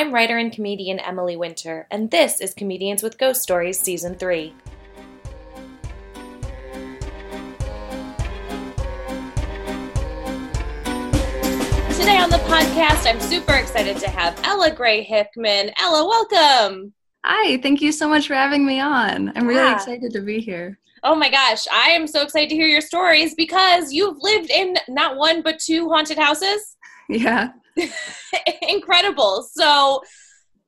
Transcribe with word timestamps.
I'm 0.00 0.14
writer 0.14 0.38
and 0.38 0.50
comedian 0.50 0.98
Emily 0.98 1.36
Winter, 1.36 1.86
and 1.90 2.10
this 2.10 2.40
is 2.40 2.54
Comedians 2.54 3.02
with 3.02 3.18
Ghost 3.18 3.42
Stories 3.42 3.78
Season 3.78 4.14
3. 4.14 4.54
Today 11.98 12.16
on 12.16 12.30
the 12.30 12.40
podcast, 12.48 13.06
I'm 13.06 13.20
super 13.20 13.52
excited 13.52 13.98
to 13.98 14.08
have 14.08 14.40
Ella 14.44 14.70
Gray 14.74 15.02
Hickman. 15.02 15.70
Ella, 15.76 16.06
welcome. 16.08 16.94
Hi, 17.24 17.58
thank 17.58 17.82
you 17.82 17.92
so 17.92 18.08
much 18.08 18.26
for 18.26 18.32
having 18.34 18.64
me 18.64 18.80
on. 18.80 19.30
I'm 19.36 19.46
really 19.46 19.60
Yeah. 19.60 19.74
excited 19.74 20.10
to 20.14 20.20
be 20.22 20.40
here. 20.40 20.78
Oh 21.02 21.14
my 21.14 21.28
gosh, 21.30 21.66
I 21.70 21.90
am 21.90 22.06
so 22.06 22.22
excited 22.22 22.48
to 22.48 22.54
hear 22.54 22.66
your 22.66 22.80
stories 22.80 23.34
because 23.34 23.92
you've 23.92 24.16
lived 24.22 24.50
in 24.50 24.76
not 24.88 25.16
one 25.18 25.42
but 25.42 25.58
two 25.58 25.88
haunted 25.90 26.16
houses. 26.18 26.76
Yeah. 27.10 27.48
Incredible. 28.62 29.46
So, 29.52 30.02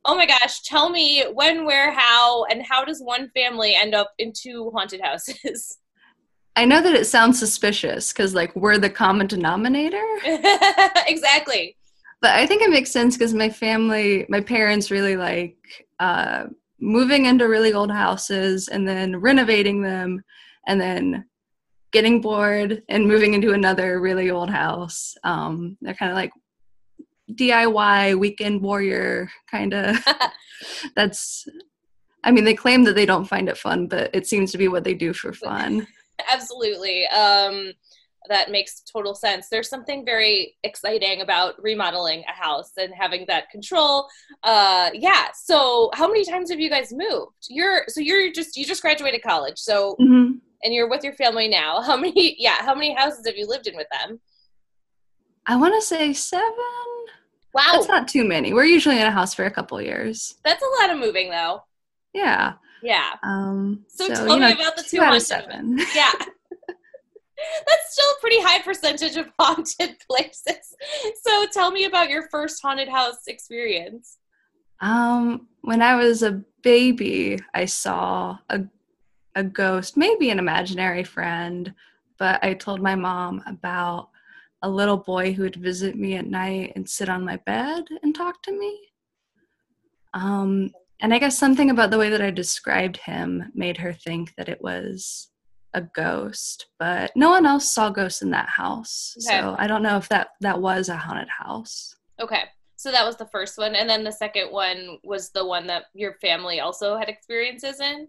oh 0.05 0.17
my 0.17 0.27
gosh, 0.27 0.63
tell 0.63 0.91
me 0.91 1.25
when, 1.33 1.65
where, 1.65 1.93
how, 1.93 2.45
and 2.45 2.63
how 2.65 2.85
does 2.85 3.01
one 3.01 3.31
family 3.31 3.75
end 3.75 3.95
up 3.95 4.13
in 4.19 4.33
two 4.33 4.71
haunted 4.75 5.01
houses? 5.01 5.79
I 6.57 6.67
know 6.67 6.83
that 6.83 6.95
it 6.95 7.07
sounds 7.07 7.39
suspicious 7.39 8.13
because, 8.13 8.35
like, 8.35 8.55
we're 8.55 8.77
the 8.77 8.91
common 8.91 9.27
denominator, 9.27 10.05
exactly. 11.07 11.77
but 12.21 12.33
I 12.33 12.47
think 12.47 12.61
it 12.61 12.69
makes 12.69 12.91
sense 12.91 13.17
because 13.17 13.33
my 13.33 13.49
family, 13.49 14.27
my 14.29 14.43
parents 14.43 14.91
really 14.91 15.17
like 15.17 15.57
uh, 15.99 16.45
moving 16.79 17.25
into 17.25 17.49
really 17.49 17.73
old 17.73 17.91
houses 17.91 18.69
and 18.69 18.87
then 18.87 19.17
renovating 19.17 19.81
them 19.81 20.23
and 20.67 20.79
then 20.79 21.25
getting 21.93 22.21
bored 22.21 22.83
and 22.89 23.07
moving 23.07 23.35
into 23.35 23.53
another 23.53 24.01
really 24.01 24.31
old 24.31 24.51
house. 24.51 25.15
Um, 25.23 25.77
they're 25.81 25.95
kind 25.95 26.11
of 26.11 26.17
like 26.17 26.33
DIY 27.31 28.19
weekend 28.19 28.63
warrior 28.63 29.31
kind 29.51 29.75
of. 29.75 29.97
That's, 30.97 31.47
I 32.25 32.31
mean, 32.31 32.45
they 32.45 32.55
claim 32.55 32.85
that 32.85 32.95
they 32.95 33.07
don't 33.07 33.25
find 33.25 33.49
it 33.49 33.59
fun, 33.59 33.87
but 33.87 34.11
it 34.15 34.27
seems 34.27 34.53
to 34.53 34.59
be 34.59 34.69
what 34.69 34.85
they 34.85 34.95
do 34.95 35.13
for 35.13 35.33
fun. 35.33 35.87
Absolutely. 36.33 37.07
Um, 37.09 37.73
that 38.29 38.51
makes 38.51 38.81
total 38.81 39.15
sense. 39.15 39.49
There's 39.49 39.69
something 39.69 40.05
very 40.05 40.55
exciting 40.63 41.23
about 41.23 41.61
remodeling 41.61 42.23
a 42.29 42.33
house 42.33 42.73
and 42.77 42.95
having 42.95 43.25
that 43.27 43.51
control. 43.51 44.09
Uh, 44.45 44.91
yeah. 44.95 45.29
So, 45.35 45.91
how 45.95 46.07
many 46.07 46.25
times 46.25 46.49
have 46.51 46.61
you 46.61 46.71
guys 46.71 46.93
moved? 46.93 47.33
You're 47.49 47.83
so 47.89 48.01
you're 48.01 48.31
just 48.31 48.57
you 48.57 48.65
just 48.65 48.81
graduated 48.81 49.23
college. 49.23 49.59
So, 49.59 49.97
hmm 49.99 50.33
and 50.65 50.73
you're 50.73 50.89
with 50.89 51.03
your 51.03 51.15
family 51.15 51.49
now. 51.49 51.83
How 51.83 51.97
many? 51.97 52.37
Yeah. 52.39 52.57
How 52.61 52.75
many 52.75 52.95
houses 52.95 53.27
have 53.27 53.37
you 53.37 53.47
lived 53.47 53.67
in 53.67 53.77
with 53.77 53.89
them? 53.91 54.21
I 55.47 55.57
want 55.57 55.75
to 55.75 55.83
say 55.85 56.13
seven. 56.13 56.53
Wow, 57.55 57.63
That's 57.73 57.89
not 57.89 58.09
too 58.09 58.25
many. 58.25 58.55
We're 58.55 58.65
usually 58.65 58.99
in 58.99 59.07
a 59.07 59.11
house 59.11 59.35
for 59.35 59.45
a 59.45 59.51
couple 59.51 59.81
years. 59.81 60.37
that's 60.45 60.63
a 60.63 60.83
lot 60.83 60.91
of 60.91 60.99
moving, 60.99 61.31
though. 61.31 61.63
Yeah. 62.15 62.55
Yeah. 62.83 63.11
Um, 63.23 63.85
So 63.89 64.09
tell 64.09 64.39
me 64.39 64.53
about 64.53 64.77
the 64.77 64.83
two 64.83 65.01
out 65.01 65.15
of 65.15 65.23
seven. 65.23 65.79
Yeah. 65.95 66.13
That's 67.67 67.93
still 67.93 68.07
a 68.07 68.21
pretty 68.21 68.41
high 68.41 68.63
percentage 68.63 69.17
of 69.17 69.27
haunted 69.39 69.97
places. 70.09 70.77
So 71.23 71.47
tell 71.53 71.71
me 71.73 71.85
about 71.85 72.09
your 72.09 72.29
first 72.29 72.63
haunted 72.63 72.89
house 72.89 73.27
experience. 73.27 74.19
Um, 74.81 75.49
when 75.63 75.83
I 75.83 75.97
was 75.97 76.23
a 76.23 76.43
baby, 76.63 77.39
I 77.55 77.65
saw 77.67 78.39
a 78.49 78.63
a 79.35 79.43
ghost, 79.43 79.97
maybe 79.97 80.29
an 80.31 80.39
imaginary 80.39 81.03
friend, 81.05 81.73
but 82.19 82.43
I 82.45 82.53
told 82.55 82.81
my 82.83 82.95
mom 82.95 83.43
about 83.47 84.11
a 84.63 84.69
little 84.69 84.97
boy 84.97 85.33
who 85.33 85.43
would 85.43 85.57
visit 85.57 85.97
me 85.97 86.15
at 86.15 86.27
night 86.27 86.73
and 86.77 86.89
sit 86.89 87.09
on 87.09 87.25
my 87.25 87.37
bed 87.47 87.85
and 88.03 88.15
talk 88.15 88.43
to 88.43 88.53
me. 88.53 88.79
Um, 90.15 90.71
and 91.01 91.13
I 91.13 91.19
guess 91.19 91.37
something 91.37 91.71
about 91.71 91.91
the 91.91 91.99
way 91.99 92.11
that 92.11 92.23
I 92.23 92.31
described 92.31 92.97
him 92.99 93.51
made 93.55 93.77
her 93.79 93.93
think 93.93 94.35
that 94.37 94.49
it 94.49 94.63
was 94.63 95.31
a 95.75 95.81
ghost, 95.81 96.67
but 96.79 97.11
no 97.17 97.31
one 97.31 97.47
else 97.47 97.73
saw 97.73 97.91
ghosts 97.91 98.23
in 98.23 98.31
that 98.31 98.49
house. 98.49 99.17
Okay. 99.19 99.41
So 99.41 99.57
I 99.59 99.67
don't 99.67 99.83
know 99.83 99.97
if 99.97 100.09
that 100.11 100.29
that 100.41 100.61
was 100.61 100.89
a 100.89 100.97
haunted 100.97 101.29
house. 101.29 101.97
Okay. 102.21 102.45
So 102.77 102.91
that 102.91 103.07
was 103.07 103.17
the 103.17 103.27
first 103.27 103.59
one. 103.59 103.75
And 103.75 103.89
then 103.89 104.05
the 104.05 104.13
second 104.13 104.51
one 104.51 104.99
was 105.03 105.31
the 105.31 105.47
one 105.47 105.67
that 105.69 105.85
your 105.95 106.15
family 106.15 106.61
also 106.61 106.97
had 106.97 107.09
experiences 107.09 107.81
in? 107.81 108.09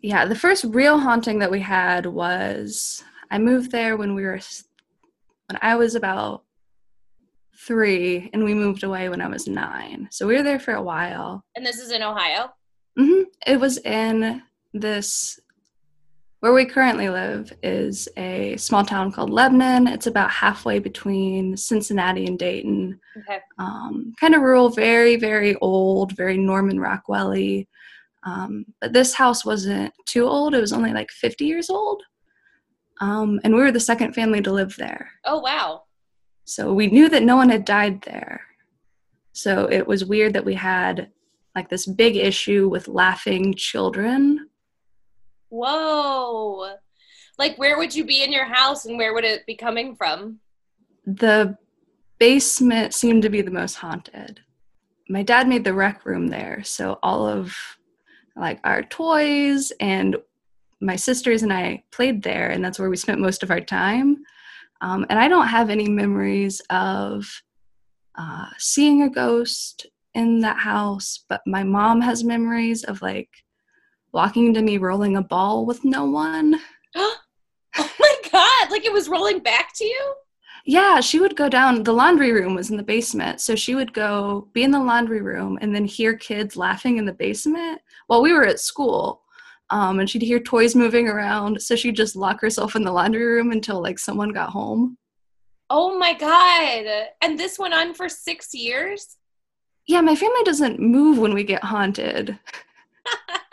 Yeah, 0.00 0.26
the 0.26 0.36
first 0.36 0.64
real 0.64 0.98
haunting 0.98 1.40
that 1.40 1.50
we 1.50 1.60
had 1.60 2.06
was 2.06 3.04
I 3.30 3.38
moved 3.38 3.70
there 3.70 3.96
when 3.96 4.14
we 4.14 4.22
were 4.22 4.40
when 5.50 5.58
I 5.62 5.74
was 5.74 5.96
about 5.96 6.44
3 7.66 8.30
and 8.32 8.44
we 8.44 8.54
moved 8.54 8.84
away 8.84 9.08
when 9.08 9.20
I 9.20 9.26
was 9.26 9.48
9. 9.48 10.06
So 10.12 10.24
we 10.28 10.36
were 10.36 10.44
there 10.44 10.60
for 10.60 10.74
a 10.74 10.82
while. 10.82 11.44
And 11.56 11.66
this 11.66 11.80
is 11.80 11.90
in 11.90 12.02
Ohio? 12.02 12.52
hmm 12.96 13.22
It 13.44 13.58
was 13.58 13.78
in 13.78 14.42
this 14.72 15.40
where 16.38 16.52
we 16.52 16.64
currently 16.64 17.10
live 17.10 17.52
is 17.64 18.08
a 18.16 18.56
small 18.58 18.84
town 18.84 19.10
called 19.10 19.28
Lebanon. 19.28 19.88
It's 19.88 20.06
about 20.06 20.30
halfway 20.30 20.78
between 20.78 21.56
Cincinnati 21.56 22.26
and 22.26 22.38
Dayton. 22.38 22.98
Okay. 23.18 23.40
Um, 23.58 24.14
kind 24.18 24.34
of 24.34 24.40
rural, 24.40 24.70
very, 24.70 25.16
very 25.16 25.56
old, 25.56 26.16
very 26.16 26.38
Norman 26.38 26.78
Rockwelly. 26.78 27.66
Um, 28.22 28.66
but 28.80 28.92
this 28.92 29.12
house 29.14 29.44
wasn't 29.44 29.92
too 30.06 30.26
old. 30.26 30.54
It 30.54 30.60
was 30.60 30.72
only 30.72 30.92
like 30.92 31.10
50 31.10 31.44
years 31.44 31.68
old. 31.68 32.02
Um, 33.00 33.40
and 33.44 33.54
we 33.54 33.60
were 33.60 33.72
the 33.72 33.80
second 33.80 34.14
family 34.14 34.42
to 34.42 34.52
live 34.52 34.76
there. 34.76 35.10
Oh, 35.24 35.40
wow. 35.40 35.84
So 36.44 36.72
we 36.72 36.88
knew 36.88 37.08
that 37.08 37.22
no 37.22 37.36
one 37.36 37.48
had 37.48 37.64
died 37.64 38.02
there. 38.02 38.42
So 39.32 39.66
it 39.70 39.86
was 39.86 40.04
weird 40.04 40.34
that 40.34 40.44
we 40.44 40.54
had 40.54 41.10
like 41.54 41.68
this 41.68 41.86
big 41.86 42.16
issue 42.16 42.68
with 42.68 42.88
laughing 42.88 43.54
children. 43.54 44.48
Whoa. 45.48 46.76
Like, 47.38 47.56
where 47.56 47.78
would 47.78 47.94
you 47.94 48.04
be 48.04 48.22
in 48.22 48.32
your 48.32 48.44
house 48.44 48.84
and 48.84 48.98
where 48.98 49.14
would 49.14 49.24
it 49.24 49.46
be 49.46 49.56
coming 49.56 49.96
from? 49.96 50.40
The 51.06 51.56
basement 52.18 52.94
seemed 52.94 53.22
to 53.22 53.30
be 53.30 53.40
the 53.40 53.50
most 53.50 53.76
haunted. 53.76 54.40
My 55.08 55.22
dad 55.22 55.48
made 55.48 55.64
the 55.64 55.74
rec 55.74 56.04
room 56.04 56.28
there, 56.28 56.62
so 56.62 56.98
all 57.02 57.26
of 57.26 57.56
like 58.36 58.60
our 58.62 58.82
toys 58.82 59.72
and 59.80 60.16
my 60.80 60.96
sisters 60.96 61.42
and 61.42 61.52
I 61.52 61.84
played 61.92 62.22
there, 62.22 62.50
and 62.50 62.64
that's 62.64 62.78
where 62.78 62.90
we 62.90 62.96
spent 62.96 63.20
most 63.20 63.42
of 63.42 63.50
our 63.50 63.60
time. 63.60 64.24
Um, 64.80 65.04
and 65.10 65.18
I 65.18 65.28
don't 65.28 65.48
have 65.48 65.70
any 65.70 65.88
memories 65.88 66.62
of 66.70 67.26
uh, 68.16 68.46
seeing 68.58 69.02
a 69.02 69.10
ghost 69.10 69.86
in 70.14 70.40
that 70.40 70.58
house, 70.58 71.24
but 71.28 71.42
my 71.46 71.62
mom 71.62 72.00
has 72.00 72.24
memories 72.24 72.84
of 72.84 73.02
like 73.02 73.28
walking 74.12 74.46
into 74.46 74.62
me 74.62 74.78
rolling 74.78 75.16
a 75.16 75.22
ball 75.22 75.66
with 75.66 75.84
no 75.84 76.04
one. 76.04 76.58
oh 76.96 77.16
my 77.76 78.16
God. 78.32 78.70
Like, 78.70 78.84
it 78.84 78.92
was 78.92 79.08
rolling 79.08 79.40
back 79.40 79.72
to 79.76 79.84
you? 79.84 80.14
Yeah, 80.66 81.00
she 81.00 81.20
would 81.20 81.36
go 81.36 81.48
down. 81.48 81.82
The 81.82 81.92
laundry 81.92 82.32
room 82.32 82.54
was 82.54 82.70
in 82.70 82.76
the 82.76 82.82
basement. 82.82 83.40
So 83.40 83.54
she 83.54 83.74
would 83.74 83.92
go 83.92 84.48
be 84.52 84.62
in 84.62 84.70
the 84.70 84.82
laundry 84.82 85.22
room 85.22 85.58
and 85.60 85.74
then 85.74 85.84
hear 85.84 86.14
kids 86.14 86.56
laughing 86.56 86.98
in 86.98 87.06
the 87.06 87.12
basement 87.12 87.80
while 88.08 88.22
we 88.22 88.32
were 88.32 88.46
at 88.46 88.60
school. 88.60 89.22
Um, 89.70 90.00
and 90.00 90.10
she'd 90.10 90.22
hear 90.22 90.40
toys 90.40 90.74
moving 90.74 91.06
around. 91.06 91.62
So 91.62 91.76
she'd 91.76 91.96
just 91.96 92.16
lock 92.16 92.40
herself 92.40 92.74
in 92.74 92.82
the 92.82 92.92
laundry 92.92 93.24
room 93.24 93.52
until 93.52 93.80
like 93.80 93.98
someone 93.98 94.30
got 94.30 94.50
home. 94.50 94.98
Oh 95.68 95.96
my 95.96 96.12
God. 96.14 97.06
And 97.22 97.38
this 97.38 97.58
went 97.58 97.74
on 97.74 97.94
for 97.94 98.08
six 98.08 98.52
years? 98.52 99.16
Yeah, 99.86 100.00
my 100.00 100.16
family 100.16 100.42
doesn't 100.44 100.80
move 100.80 101.18
when 101.18 101.34
we 101.34 101.44
get 101.44 101.62
haunted. 101.62 102.38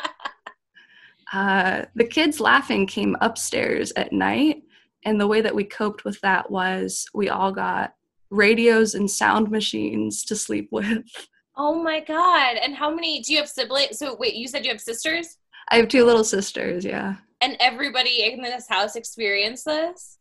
uh, 1.33 1.83
the 1.95 2.05
kids 2.05 2.39
laughing 2.39 2.87
came 2.87 3.15
upstairs 3.21 3.93
at 3.95 4.11
night. 4.11 4.63
And 5.05 5.21
the 5.21 5.27
way 5.27 5.41
that 5.41 5.55
we 5.55 5.63
coped 5.63 6.03
with 6.03 6.19
that 6.21 6.49
was 6.49 7.05
we 7.13 7.29
all 7.29 7.51
got 7.51 7.93
radios 8.29 8.95
and 8.95 9.09
sound 9.09 9.49
machines 9.51 10.25
to 10.25 10.35
sleep 10.35 10.69
with. 10.71 11.03
Oh 11.55 11.81
my 11.81 11.99
God. 12.01 12.57
And 12.57 12.75
how 12.75 12.93
many 12.93 13.21
do 13.21 13.33
you 13.33 13.39
have 13.39 13.49
siblings? 13.49 13.97
So, 13.97 14.15
wait, 14.19 14.35
you 14.35 14.47
said 14.47 14.63
you 14.63 14.71
have 14.71 14.81
sisters? 14.81 15.37
I 15.69 15.77
have 15.77 15.87
two 15.87 16.05
little 16.05 16.23
sisters, 16.23 16.85
yeah. 16.85 17.15
And 17.41 17.57
everybody 17.59 18.23
in 18.23 18.41
this 18.41 18.67
house 18.67 18.95
experienced 18.95 19.65
this? 19.65 20.17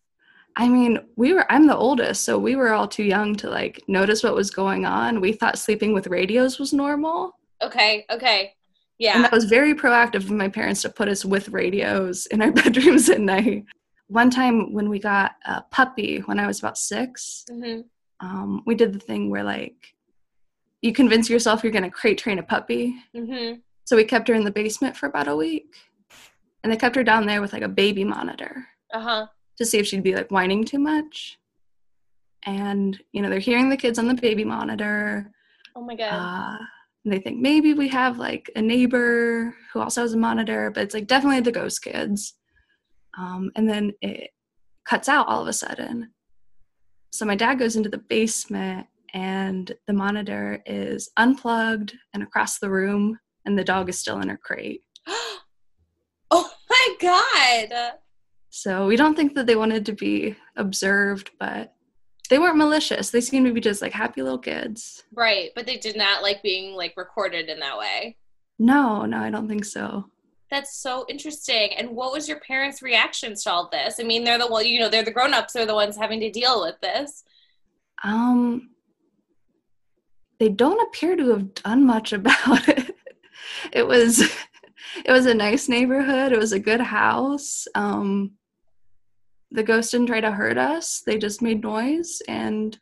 I 0.57 0.69
mean, 0.69 0.99
we 1.17 1.35
were 1.35 1.51
I'm 1.53 1.67
the 1.67 1.77
oldest, 1.77 2.23
so 2.25 2.39
we 2.39 2.57
were 2.57 2.73
all 2.73 2.89
too 2.89 3.05
young 3.05 3.35
to 3.37 3.51
like 3.51 3.83
notice 3.89 4.23
what 4.23 4.35
was 4.35 4.51
going 4.51 4.87
on. 4.87 5.21
We 5.21 5.33
thought 5.33 5.59
sleeping 5.59 5.93
with 5.93 6.07
radios 6.07 6.59
was 6.59 6.73
normal. 6.73 7.33
Okay, 7.63 8.07
okay. 8.11 8.55
Yeah. 8.99 9.17
And 9.17 9.25
that 9.25 9.33
was 9.33 9.45
very 9.45 9.75
proactive 9.75 10.25
of 10.25 10.31
my 10.31 10.49
parents 10.49 10.83
to 10.83 10.89
put 10.89 11.09
us 11.09 11.25
with 11.25 11.51
radios 11.51 12.27
in 12.27 12.41
our 12.41 12.51
bedrooms 12.53 13.11
at 13.11 13.21
night. 13.21 13.65
One 14.09 14.31
time 14.31 14.73
when 14.73 14.89
we 14.89 14.99
got 14.99 15.33
a 15.45 15.63
puppy 15.71 16.21
when 16.21 16.39
I 16.39 16.47
was 16.47 16.59
about 16.59 16.79
6, 16.79 17.45
hmm 17.51 17.81
um, 18.21 18.63
we 18.65 18.75
did 18.75 18.95
the 18.95 18.99
thing 18.99 19.29
where 19.29 19.45
like 19.45 19.95
you 20.81 20.95
convince 20.95 21.29
yourself 21.29 21.63
you're 21.63 21.71
going 21.71 21.85
to 21.85 21.91
crate 21.91 22.17
train 22.17 22.39
a 22.39 22.43
puppy. 22.43 22.97
hmm 23.15 23.55
So 23.87 23.97
we 23.97 24.05
kept 24.05 24.29
her 24.29 24.35
in 24.35 24.45
the 24.45 24.51
basement 24.51 24.97
for 24.97 25.07
about 25.07 25.29
a 25.29 25.37
week. 25.37 25.75
And 26.63 26.73
they 26.73 26.77
kept 26.77 26.97
her 26.97 27.05
down 27.05 27.27
there 27.27 27.41
with 27.41 27.53
like 27.53 27.63
a 27.63 27.69
baby 27.69 28.05
monitor. 28.05 28.67
Uh 28.93 29.01
huh. 29.01 29.27
to 29.59 29.65
see 29.65 29.79
if 29.79 29.87
she'd 29.87 30.03
be 30.03 30.15
like 30.15 30.31
whining 30.31 30.65
too 30.65 30.79
much. 30.79 31.39
And, 32.45 33.01
you 33.13 33.23
know, 33.23 33.31
they're 33.31 33.39
hearing 33.39 33.69
the 33.69 33.77
kids 33.77 33.99
on 33.99 34.07
the 34.07 34.15
baby 34.15 34.45
monitor. 34.45 35.33
Oh 35.75 35.81
my 35.83 35.97
god. 35.97 36.13
Uh, 36.13 36.59
and 37.05 37.13
they 37.13 37.19
think 37.19 37.39
maybe 37.41 37.73
we 37.75 37.89
have 37.89 38.19
like 38.19 38.51
a 38.57 38.63
neighbor 38.63 39.55
who 39.73 39.81
also 39.81 40.03
has 40.03 40.13
a 40.13 40.17
monitor, 40.17 40.71
but 40.71 40.83
it's 40.83 40.95
like 40.95 41.07
definitely 41.07 41.41
the 41.41 41.53
ghost 41.53 41.83
kids. 41.83 42.35
Um, 43.17 43.51
and 43.57 43.69
then 43.69 43.93
it 44.03 44.31
cuts 44.85 45.09
out 45.09 45.29
all 45.29 45.43
of 45.43 45.49
a 45.49 45.53
sudden. 45.53 46.11
So 47.13 47.25
my 47.25 47.37
dad 47.37 47.59
goes 47.59 47.77
into 47.77 47.89
the 47.89 47.99
basement 47.99 48.87
and 49.15 49.73
the 49.87 49.93
monitor 49.93 50.63
is 50.67 51.11
unplugged 51.17 51.95
and 52.13 52.23
across 52.23 52.59
the 52.59 52.71
room, 52.71 53.19
and 53.47 53.59
the 53.59 53.65
dog 53.65 53.89
is 53.89 53.99
still 53.99 54.21
in 54.21 54.29
her 54.29 54.37
crate. 54.37 54.83
oh 56.31 56.51
my 56.69 56.95
god. 57.01 57.93
So 58.51 58.87
we 58.87 58.97
don't 58.97 59.15
think 59.15 59.35
that 59.35 59.47
they 59.47 59.57
wanted 59.57 59.87
to 59.87 59.93
be 59.93 60.37
observed, 60.57 61.31
but 61.39 61.75
they 62.29 62.39
weren't 62.39 62.57
malicious. 62.57 63.11
They 63.11 63.21
seemed 63.21 63.47
to 63.47 63.53
be 63.53 63.61
just 63.61 63.83
like 63.83 63.93
happy 63.93 64.23
little 64.23 64.39
kids. 64.39 65.05
Right, 65.15 65.51
but 65.55 65.67
they 65.67 65.77
did 65.77 65.97
not 65.97 66.23
like 66.23 66.43
being 66.43 66.75
like 66.75 66.95
recorded 66.97 67.49
in 67.49 67.61
that 67.61 67.79
way. 67.79 68.17
No, 68.59 69.05
no, 69.05 69.19
I 69.19 69.31
don't 69.31 69.49
think 69.49 69.65
so. 69.65 70.07
That's 70.51 70.79
so 70.79 71.05
interesting. 71.09 71.75
And 71.77 71.91
what 71.91 72.13
was 72.13 72.29
your 72.29 72.41
parents' 72.41 72.83
reactions 72.83 73.43
to 73.45 73.53
all 73.53 73.69
this? 73.71 73.97
I 74.01 74.05
mean, 74.05 74.25
they're 74.25 74.39
the 74.39 74.47
well, 74.47 74.63
you 74.63 74.81
know, 74.81 74.89
they're 74.89 75.05
the 75.05 75.11
grown-ups, 75.11 75.53
they're 75.53 75.67
the 75.67 75.75
ones 75.75 75.97
having 75.97 76.21
to 76.21 76.31
deal 76.31 76.63
with 76.63 76.81
this. 76.81 77.25
Um 78.03 78.71
they 80.39 80.49
don't 80.49 80.87
appear 80.87 81.17
to 81.17 81.31
have 81.31 81.55
done 81.55 81.87
much 81.87 82.13
about 82.13 82.69
it. 82.69 82.86
It 83.73 83.87
was 83.87 84.21
it 85.05 85.13
was 85.13 85.27
a 85.27 85.35
nice 85.35 85.69
neighborhood. 85.69 86.33
It 86.33 86.39
was 86.39 86.53
a 86.53 86.59
good 86.59 86.81
house. 86.81 87.67
Um 87.75 88.33
the 89.51 89.63
ghost 89.63 89.93
didn't 89.93 90.09
try 90.09 90.21
to 90.21 90.33
hurt 90.33 90.59
us. 90.59 91.03
They 91.07 91.19
just 91.19 91.41
made 91.41 91.63
noise 91.63 92.21
and 92.29 92.79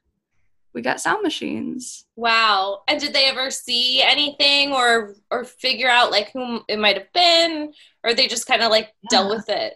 we 0.75 0.82
got 0.82 1.00
sound 1.00 1.23
machines. 1.23 2.06
Wow. 2.17 2.82
And 2.88 3.00
did 3.00 3.15
they 3.15 3.26
ever 3.26 3.50
see 3.50 4.03
anything 4.03 4.73
or 4.73 5.15
or 5.31 5.44
figure 5.44 5.88
out 5.88 6.11
like 6.11 6.32
whom 6.32 6.65
it 6.69 6.79
might 6.79 6.97
have 6.97 7.12
been 7.12 7.73
or 8.03 8.12
they 8.12 8.26
just 8.26 8.47
kind 8.47 8.62
of 8.62 8.71
like 8.71 8.93
yeah. 9.05 9.09
dealt 9.11 9.31
with 9.31 9.49
it? 9.49 9.75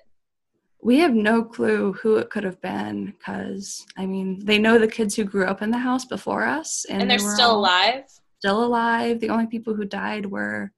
We 0.81 0.99
have 1.01 1.15
no 1.15 1.43
clue 1.43 1.93
who 1.95 2.17
it 2.17 2.31
could 2.31 2.45
have 2.45 2.61
been 2.61 3.15
cuz 3.25 3.87
I 3.97 4.07
mean, 4.07 4.45
they 4.45 4.59
know 4.59 4.79
the 4.79 4.89
kids 4.89 5.15
who 5.15 5.25
grew 5.25 5.47
up 5.47 5.63
in 5.63 5.71
the 5.71 5.79
house 5.79 6.05
before 6.05 6.45
us 6.45 6.85
and, 6.89 7.03
and 7.03 7.11
they're 7.11 7.19
they 7.19 7.25
still 7.25 7.55
alive. 7.55 8.05
Still 8.41 8.65
alive. 8.65 9.21
The 9.21 9.31
only 9.31 9.47
people 9.47 9.75
who 9.75 9.85
died 9.85 10.27
were 10.27 10.73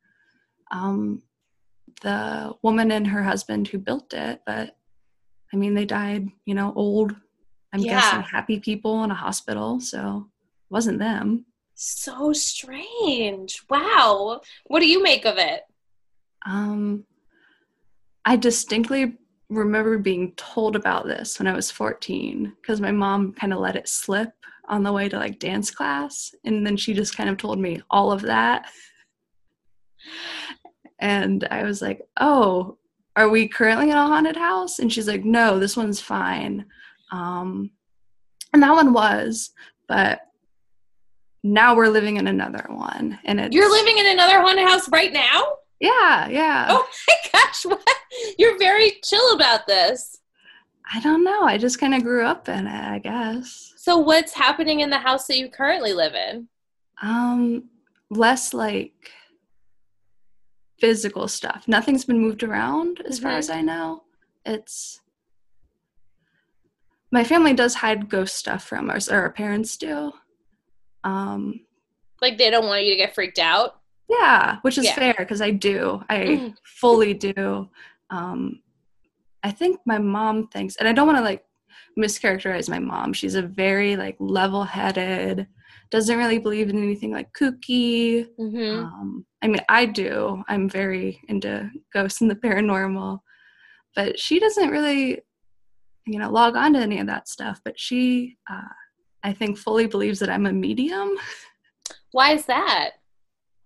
um 0.71 1.23
the 2.03 2.55
woman 2.63 2.91
and 2.91 3.07
her 3.07 3.23
husband 3.23 3.69
who 3.69 3.79
built 3.79 4.13
it, 4.15 4.41
but 4.47 4.77
I 5.53 5.57
mean, 5.57 5.75
they 5.75 5.85
died, 5.85 6.29
you 6.45 6.55
know, 6.55 6.73
old. 6.77 7.15
I'm 7.73 7.81
yeah. 7.81 8.01
guessing 8.01 8.23
happy 8.23 8.61
people 8.61 9.05
in 9.05 9.11
a 9.11 9.15
hospital, 9.15 9.81
so 9.81 10.27
it 10.29 10.73
wasn't 10.73 10.99
them. 10.99 11.47
So 11.75 12.33
strange. 12.33 13.63
Wow. 13.69 14.41
What 14.67 14.81
do 14.81 14.87
you 14.87 15.03
make 15.03 15.25
of 15.25 15.39
it? 15.39 15.63
Um 16.47 17.05
I 18.25 18.37
distinctly 18.37 19.17
remember 19.49 19.99
being 19.99 20.33
told 20.37 20.77
about 20.77 21.07
this 21.07 21.39
when 21.39 21.49
I 21.49 21.55
was 21.55 21.71
14 21.71 22.53
because 22.61 22.81
my 22.81 22.93
mom 22.93 23.33
kind 23.33 23.53
of 23.53 23.59
let 23.59 23.77
it 23.77 23.89
slip 23.89 24.31
on 24.69 24.85
the 24.85 24.93
way 24.93 25.09
to 25.09 25.17
like 25.17 25.41
dance 25.41 25.71
class 25.71 26.33
and 26.45 26.65
then 26.65 26.77
she 26.77 26.95
just 26.95 27.17
kind 27.17 27.29
of 27.29 27.37
told 27.37 27.59
me 27.59 27.83
all 27.91 28.13
of 28.13 28.23
that. 28.23 28.71
And 31.01 31.47
I 31.51 31.65
was 31.65 31.83
like, 31.83 32.03
"Oh, 32.21 32.79
are 33.17 33.29
we 33.29 33.49
currently 33.49 33.91
in 33.91 33.97
a 33.97 34.07
haunted 34.07 34.37
house? 34.37 34.79
And 34.79 34.93
she's 34.93 35.09
like, 35.09 35.25
no, 35.25 35.59
this 35.59 35.77
one's 35.77 36.01
fine. 36.01 36.67
Um, 37.13 37.71
and 38.53 38.63
that 38.63 38.73
one 38.73 38.93
was, 38.93 39.51
but 39.89 40.21
now 41.43 41.75
we're 41.75 41.89
living 41.89 42.17
in 42.17 42.27
another 42.27 42.65
one. 42.69 43.19
And 43.25 43.41
it's, 43.41 43.55
You're 43.55 43.71
living 43.71 43.99
in 43.99 44.07
another 44.07 44.41
haunted 44.41 44.67
house 44.67 44.89
right 44.91 45.13
now? 45.13 45.55
Yeah, 45.81 46.29
yeah. 46.29 46.67
Oh 46.71 46.89
my 47.09 47.15
gosh, 47.33 47.65
what? 47.65 47.89
You're 48.39 48.59
very 48.59 49.01
chill 49.05 49.35
about 49.35 49.67
this. 49.67 50.19
I 50.93 51.01
don't 51.01 51.25
know. 51.25 51.43
I 51.43 51.57
just 51.57 51.79
kind 51.79 51.95
of 51.95 52.03
grew 52.03 52.25
up 52.25 52.49
in 52.49 52.67
it, 52.67 52.85
I 52.85 52.99
guess. 52.99 53.73
So 53.77 53.99
what's 53.99 54.35
happening 54.35 54.81
in 54.81 54.91
the 54.91 54.99
house 54.99 55.27
that 55.27 55.39
you 55.39 55.49
currently 55.49 55.93
live 55.93 56.15
in? 56.15 56.49
Um 57.03 57.65
less 58.11 58.53
like 58.53 58.93
physical 60.81 61.29
stuff. 61.29 61.65
Nothing's 61.67 62.05
been 62.05 62.19
moved 62.19 62.43
around 62.43 63.01
as 63.07 63.19
mm-hmm. 63.19 63.29
far 63.29 63.39
as 63.39 63.51
I 63.51 63.61
know. 63.61 64.03
It's 64.45 65.01
my 67.13 67.25
family 67.25 67.55
does 67.55 67.75
hide 67.75 68.09
ghost 68.09 68.37
stuff 68.37 68.65
from 68.65 68.91
us, 68.91 69.11
or 69.11 69.21
our 69.21 69.31
parents 69.31 69.77
do. 69.77 70.13
Um, 71.05 71.61
like 72.23 72.39
they 72.39 72.51
don't 72.51 72.67
want 72.67 72.85
you 72.85 72.91
to 72.91 72.97
get 72.97 73.15
freaked 73.15 73.39
out. 73.39 73.81
Yeah, 74.09 74.59
which 74.63 74.79
is 74.79 74.85
yeah. 74.85 74.95
fair 74.95 75.15
because 75.19 75.41
I 75.41 75.51
do. 75.51 76.03
I 76.09 76.17
mm. 76.17 76.55
fully 76.65 77.15
do. 77.15 77.69
Um, 78.11 78.61
I 79.43 79.51
think 79.51 79.81
my 79.87 79.99
mom 79.99 80.49
thinks, 80.49 80.77
and 80.77 80.89
I 80.89 80.93
don't 80.93 81.07
want 81.07 81.19
to 81.19 81.25
like 81.25 81.45
mischaracterize 81.99 82.69
my 82.69 82.79
mom. 82.79 83.13
She's 83.13 83.35
a 83.35 83.43
very 83.43 83.97
like 83.97 84.17
level-headed, 84.19 85.47
doesn't 85.91 86.19
really 86.19 86.39
believe 86.39 86.71
in 86.71 86.83
anything 86.83 87.13
like 87.13 87.33
kooky. 87.33 88.29
Mm-hmm. 88.39 88.85
Um, 88.85 89.27
I 89.43 89.49
mean, 89.49 89.61
I 89.69 89.87
do. 89.87 90.43
I'm 90.49 90.69
very 90.69 91.21
into 91.29 91.71
ghosts 91.93 92.21
and 92.21 92.31
the 92.31 92.37
paranormal, 92.37 93.21
but 93.95 94.19
she 94.19 94.39
doesn't 94.39 94.71
really, 94.71 95.21
you 96.07 96.19
know, 96.19 96.31
log 96.31 96.57
on 96.57 96.75
to 96.75 96.79
any 96.79 97.01
of 97.01 97.07
that 97.09 97.29
stuff. 97.29 97.61
But 97.65 97.79
she, 97.79 98.37
uh, 98.49 98.61
I 99.23 99.33
think, 99.33 99.59
fully 99.59 99.87
believes 99.87 100.21
that 100.21 100.31
I'm 100.31 100.47
a 100.47 100.53
medium. 100.53 101.17
Why 102.13 102.35
is 102.35 102.47
that? 102.47 102.93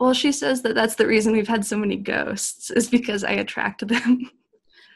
Well, 0.00 0.14
she 0.14 0.32
says 0.32 0.62
that 0.62 0.74
that's 0.74 0.96
the 0.96 1.06
reason 1.06 1.32
we've 1.32 1.48
had 1.48 1.64
so 1.64 1.76
many 1.76 1.96
ghosts 1.96 2.70
is 2.70 2.88
because 2.88 3.22
I 3.22 3.32
attract 3.32 3.86
them. 3.86 4.30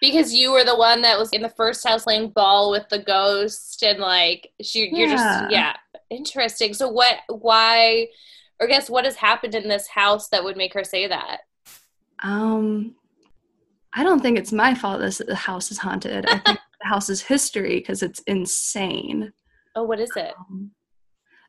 because 0.01 0.33
you 0.33 0.53
were 0.53 0.65
the 0.65 0.77
one 0.77 1.03
that 1.03 1.19
was 1.19 1.31
in 1.31 1.43
the 1.43 1.49
first 1.49 1.87
house 1.87 2.05
playing 2.05 2.31
ball 2.31 2.71
with 2.71 2.89
the 2.89 2.99
ghost 2.99 3.83
and 3.83 3.99
like 3.99 4.51
she 4.63 4.91
you're 4.93 5.09
yeah. 5.09 5.17
just 5.17 5.51
yeah. 5.51 5.77
interesting. 6.11 6.75
So 6.75 6.89
what 6.89 7.19
why 7.29 8.09
or 8.61 8.67
guess 8.67 8.91
what 8.91 9.05
has 9.05 9.17
happened 9.17 9.55
in 9.55 9.69
this 9.69 9.89
house 9.89 10.29
that 10.29 10.45
would 10.45 10.57
make 10.57 10.75
her 10.75 10.85
say 10.85 11.07
that? 11.07 11.41
Um 12.23 12.95
i 13.95 14.05
don't 14.05 14.21
think 14.21 14.39
it's 14.39 14.53
my 14.53 14.75
fault 14.75 15.01
that 15.01 15.27
the 15.27 15.35
house 15.35 15.71
is 15.71 15.79
haunted. 15.79 16.27
I 16.27 16.39
think 16.39 16.59
the 16.81 16.89
house 16.89 17.09
is 17.09 17.23
history 17.23 17.79
because 17.79 18.03
it's 18.03 18.21
insane. 18.21 19.33
Oh 19.75 19.85
what 19.85 20.01
is 20.01 20.11
it? 20.17 20.35
Um, 20.39 20.73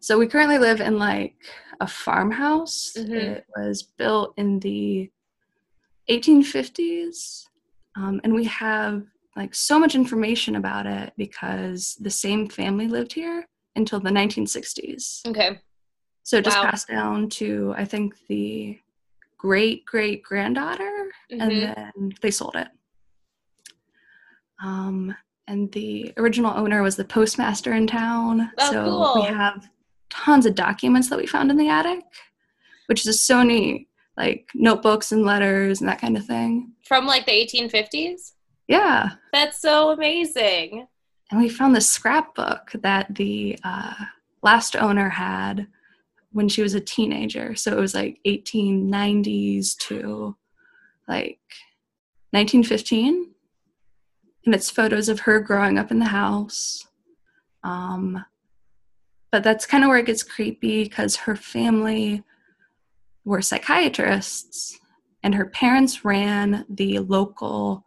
so 0.02 0.18
we 0.18 0.28
currently 0.28 0.58
live 0.58 0.80
in 0.80 0.98
like 0.98 1.36
a 1.82 1.88
farmhouse. 1.88 2.94
Mm-hmm. 2.98 3.14
it 3.14 3.46
was 3.56 3.84
built 3.84 4.34
in 4.38 4.60
the 4.60 5.12
1850s 6.10 7.49
um, 7.96 8.22
and 8.24 8.34
we 8.34 8.46
have 8.46 9.04
like 9.36 9.56
so 9.56 9.80
much 9.80 9.96
information 9.96 10.56
about 10.56 10.86
it 10.86 11.14
because 11.18 11.96
the 12.00 12.10
same 12.10 12.48
family 12.48 12.88
lived 12.88 13.14
here 13.14 13.48
until 13.76 14.00
the 14.00 14.10
1960s. 14.10 15.26
Okay. 15.28 15.60
So 16.24 16.38
it 16.38 16.46
just 16.46 16.58
wow. 16.58 16.70
passed 16.70 16.88
down 16.88 17.30
to 17.30 17.74
I 17.78 17.86
think 17.86 18.16
the 18.28 18.78
great 19.38 19.86
great 19.86 20.24
granddaughter, 20.24 21.12
mm-hmm. 21.32 21.42
and 21.42 21.52
then 21.52 22.14
they 22.22 22.32
sold 22.32 22.56
it. 22.56 22.68
Um, 24.62 25.16
and 25.48 25.72
the 25.72 26.14
original 26.18 26.56
owner 26.56 26.84
was 26.84 26.96
the 26.96 27.06
postmaster 27.06 27.74
in 27.74 27.88
town. 27.88 28.52
Oh, 28.60 28.72
so 28.72 28.84
cool. 28.84 29.14
we 29.16 29.28
have 29.28 29.68
tons 30.10 30.46
of 30.46 30.54
documents 30.54 31.10
that 31.10 31.18
we 31.18 31.26
found 31.26 31.50
in 31.50 31.58
the 31.58 31.70
attic, 31.70 32.04
which 32.88 33.08
is 33.08 33.22
so 33.22 33.42
neat 33.42 33.89
like 34.20 34.50
notebooks 34.54 35.14
and 35.14 35.24
letters 35.24 35.80
and 35.80 35.90
that 35.90 36.02
kind 36.02 36.18
of 36.18 36.26
thing. 36.26 36.74
From 36.86 37.08
like 37.08 37.26
the 37.26 37.32
1850s? 37.32 38.34
Yeah. 38.68 39.12
That's 39.32 39.60
so 39.60 39.92
amazing. 39.92 40.88
And 41.32 41.40
we 41.40 41.48
found 41.48 41.76
this 41.76 41.90
scrapbook 41.90 42.72
that 42.74 43.16
the 43.16 43.58
uh, 43.64 43.94
last 44.44 44.76
owner 44.76 45.10
had 45.10 45.68
when 46.34 46.50
she 46.50 46.62
was 46.62 46.74
a 46.74 46.82
teenager. 46.82 47.56
So 47.56 47.72
it 47.72 47.80
was 47.80 47.96
like 47.96 48.20
1890s 48.28 49.78
to 49.88 50.36
like 51.08 51.40
1915. 52.32 53.32
And 54.46 54.56
it's 54.56 54.70
photos 54.70 55.08
of 55.08 55.22
her 55.22 55.40
growing 55.40 55.78
up 55.78 55.92
in 55.92 56.00
the 56.00 56.06
house. 56.06 56.86
Um, 57.64 58.26
but 59.32 59.44
that's 59.44 59.66
kind 59.66 59.84
of 59.84 59.90
where 59.90 60.00
it 60.00 60.08
gets 60.08 60.24
creepy 60.24 60.84
because 60.84 61.16
her 61.16 61.36
family 61.36 62.24
were 63.26 63.42
psychiatrists, 63.42 64.80
and 65.24 65.36
her 65.36 65.46
parents 65.46 66.06
ran 66.06 66.66
the 66.70 67.00
local 67.00 67.86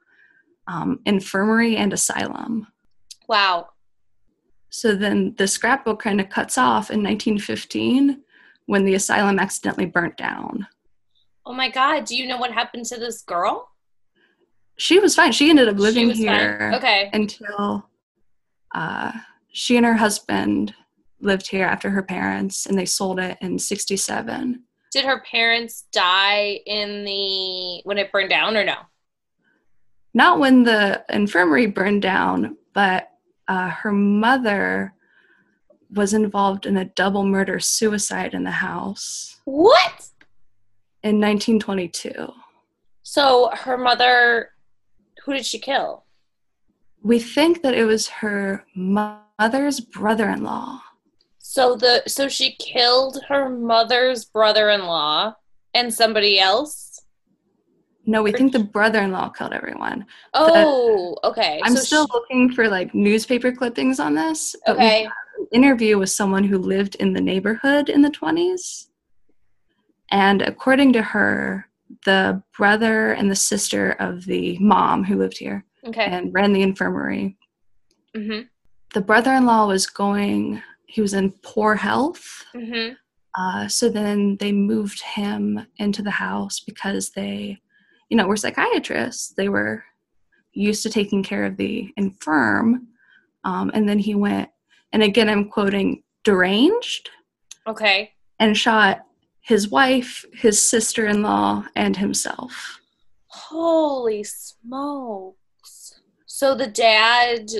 um, 0.66 1.00
infirmary 1.04 1.76
and 1.76 1.92
asylum. 1.92 2.66
Wow. 3.28 3.68
So 4.70 4.94
then 4.94 5.34
the 5.36 5.46
scrapbook 5.46 6.02
kind 6.02 6.20
of 6.20 6.30
cuts 6.30 6.56
off 6.56 6.90
in 6.90 7.02
1915 7.02 8.22
when 8.66 8.84
the 8.84 8.94
asylum 8.94 9.38
accidentally 9.38 9.86
burnt 9.86 10.16
down. 10.16 10.66
Oh 11.44 11.52
my 11.52 11.68
God. 11.68 12.04
Do 12.04 12.16
you 12.16 12.26
know 12.26 12.38
what 12.38 12.52
happened 12.52 12.86
to 12.86 12.98
this 12.98 13.22
girl? 13.22 13.68
She 14.78 14.98
was 14.98 15.14
fine. 15.14 15.32
She 15.32 15.50
ended 15.50 15.68
up 15.68 15.78
living 15.78 16.10
here 16.10 16.58
fine. 16.58 16.74
okay. 16.74 17.10
until 17.12 17.88
uh, 18.74 19.12
she 19.52 19.76
and 19.76 19.84
her 19.84 19.96
husband 19.96 20.74
lived 21.20 21.48
here 21.48 21.66
after 21.66 21.90
her 21.90 22.02
parents, 22.02 22.66
and 22.66 22.78
they 22.78 22.86
sold 22.86 23.20
it 23.20 23.36
in 23.40 23.58
'67. 23.58 24.62
Did 24.92 25.04
her 25.06 25.20
parents 25.22 25.84
die 25.90 26.60
in 26.66 27.04
the 27.04 27.80
when 27.84 27.96
it 27.98 28.12
burned 28.12 28.28
down 28.30 28.56
or 28.56 28.64
no? 28.64 28.76
Not 30.14 30.38
when 30.38 30.64
the 30.64 31.02
infirmary 31.08 31.66
burned 31.66 32.02
down, 32.02 32.58
but 32.74 33.08
uh, 33.48 33.70
her 33.70 33.90
mother 33.92 34.92
was 35.94 36.12
involved 36.12 36.66
in 36.66 36.76
a 36.76 36.84
double 36.84 37.24
murder 37.24 37.58
suicide 37.58 38.34
in 38.34 38.44
the 38.44 38.50
house 38.50 39.40
What? 39.44 40.06
in 41.02 41.20
1922. 41.20 42.30
So 43.02 43.50
her 43.54 43.76
mother, 43.78 44.50
who 45.24 45.32
did 45.32 45.44
she 45.46 45.58
kill? 45.58 46.04
We 47.02 47.18
think 47.18 47.62
that 47.62 47.74
it 47.74 47.84
was 47.84 48.08
her 48.08 48.64
mother's 48.76 49.80
brother-in-law. 49.80 50.80
So 51.52 51.76
the 51.76 52.02
so 52.06 52.28
she 52.30 52.54
killed 52.56 53.20
her 53.28 53.50
mother's 53.50 54.24
brother-in-law 54.24 55.34
and 55.74 55.92
somebody 55.92 56.40
else. 56.40 57.02
No, 58.06 58.22
we 58.22 58.32
think 58.32 58.52
the 58.52 58.58
brother-in-law 58.64 59.28
killed 59.36 59.52
everyone. 59.52 60.06
Oh, 60.32 61.14
okay. 61.24 61.60
I'm 61.62 61.76
So 61.76 61.82
still 61.82 62.06
she- 62.06 62.12
looking 62.14 62.52
for 62.54 62.68
like 62.70 62.94
newspaper 62.94 63.52
clippings 63.52 64.00
on 64.00 64.14
this. 64.14 64.56
okay. 64.66 65.06
interview 65.52 65.98
with 65.98 66.08
someone 66.08 66.44
who 66.44 66.56
lived 66.56 66.94
in 66.96 67.12
the 67.12 67.20
neighborhood 67.20 67.88
in 67.90 68.00
the 68.00 68.10
20s. 68.10 68.86
And 70.10 70.40
according 70.40 70.92
to 70.94 71.02
her, 71.02 71.68
the 72.06 72.42
brother 72.56 73.12
and 73.12 73.30
the 73.30 73.36
sister 73.36 73.90
of 73.98 74.24
the 74.24 74.56
mom 74.58 75.04
who 75.04 75.16
lived 75.18 75.36
here 75.36 75.64
Okay. 75.86 76.04
and 76.06 76.32
ran 76.32 76.52
the 76.54 76.62
infirmary, 76.62 77.36
Mhm. 78.16 78.48
the 78.94 79.00
brother 79.02 79.32
in 79.34 79.44
law 79.44 79.66
was 79.66 79.86
going, 79.86 80.62
he 80.92 81.00
was 81.00 81.14
in 81.14 81.30
poor 81.42 81.74
health. 81.74 82.44
Mhm. 82.54 82.96
Uh, 83.34 83.66
so 83.66 83.88
then 83.88 84.36
they 84.36 84.52
moved 84.52 85.00
him 85.02 85.66
into 85.78 86.02
the 86.02 86.10
house 86.10 86.60
because 86.60 87.10
they, 87.12 87.58
you 88.10 88.16
know, 88.16 88.26
were 88.26 88.36
psychiatrists. 88.36 89.32
They 89.34 89.48
were 89.48 89.84
used 90.52 90.82
to 90.82 90.90
taking 90.90 91.22
care 91.22 91.44
of 91.46 91.56
the 91.56 91.90
infirm. 91.96 92.88
Um, 93.42 93.70
and 93.72 93.88
then 93.88 93.98
he 93.98 94.14
went, 94.14 94.50
and 94.92 95.02
again, 95.02 95.30
I'm 95.30 95.48
quoting, 95.48 96.02
deranged 96.24 97.08
Okay. 97.66 98.12
and 98.38 98.54
shot 98.54 99.06
his 99.40 99.70
wife, 99.70 100.26
his 100.34 100.60
sister 100.60 101.06
in 101.06 101.22
law, 101.22 101.64
and 101.74 101.96
himself. 101.96 102.80
Holy 103.28 104.24
smokes. 104.24 106.00
So 106.26 106.54
the 106.54 106.66
dad 106.66 107.50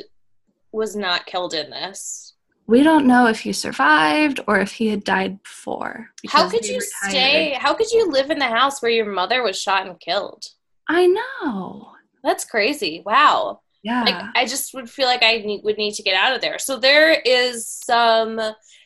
was 0.70 0.94
not 0.94 1.24
killed 1.24 1.54
in 1.54 1.70
this. 1.70 2.31
We 2.72 2.82
don't 2.82 3.06
know 3.06 3.26
if 3.26 3.40
he 3.40 3.52
survived 3.52 4.40
or 4.48 4.58
if 4.58 4.72
he 4.72 4.88
had 4.88 5.04
died 5.04 5.42
before. 5.42 6.08
How 6.26 6.48
could 6.48 6.66
you 6.66 6.76
retired. 6.78 7.10
stay? 7.10 7.52
How 7.60 7.74
could 7.74 7.90
you 7.90 8.10
live 8.10 8.30
in 8.30 8.38
the 8.38 8.46
house 8.46 8.80
where 8.80 8.90
your 8.90 9.12
mother 9.12 9.42
was 9.42 9.60
shot 9.60 9.86
and 9.86 10.00
killed? 10.00 10.46
I 10.88 11.06
know. 11.06 11.90
That's 12.24 12.46
crazy. 12.46 13.02
Wow. 13.04 13.60
Yeah. 13.82 14.04
Like 14.04 14.24
I 14.34 14.46
just 14.46 14.72
would 14.72 14.88
feel 14.88 15.04
like 15.04 15.22
I 15.22 15.36
need, 15.36 15.60
would 15.64 15.76
need 15.76 15.92
to 15.96 16.02
get 16.02 16.14
out 16.14 16.34
of 16.34 16.40
there. 16.40 16.58
So 16.58 16.78
there 16.78 17.20
is 17.26 17.68
some 17.68 18.40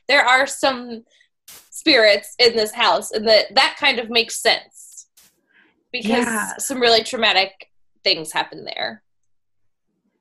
there 0.09 0.25
are 0.27 0.49
some 0.49 1.05
spirits 1.71 2.35
in 2.41 2.57
this 2.57 2.73
house 2.73 3.13
and 3.13 3.29
that 3.29 3.55
that 3.55 3.77
kind 3.79 4.01
of 4.01 4.11
makes 4.11 4.43
sense. 4.43 5.07
Because 5.93 6.27
Yeah. 6.27 6.57
some 6.59 6.81
really 6.81 7.05
traumatic 7.05 7.71
things 8.03 8.33
happen 8.33 8.65
there. 8.65 9.05